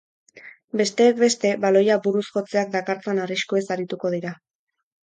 Besteak 0.81 1.19
beste, 1.19 1.51
baloia 1.67 1.99
buruz 2.09 2.25
jotzeak 2.39 2.75
dakartzan 2.79 3.25
arriskuez 3.29 3.65
arituko 3.79 4.17
dira. 4.19 4.39